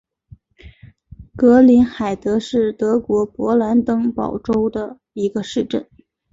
[1.35, 5.87] 格林海德是德国勃兰登堡州的一个市镇。